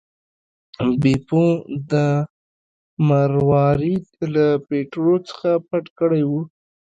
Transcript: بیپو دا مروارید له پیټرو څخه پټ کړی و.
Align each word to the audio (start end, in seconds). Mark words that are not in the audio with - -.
بیپو 1.01 1.43
دا 1.91 2.07
مروارید 3.07 4.05
له 4.33 4.45
پیټرو 4.67 5.15
څخه 5.29 5.49
پټ 5.67 5.85
کړی 5.99 6.23
و. 6.29 6.31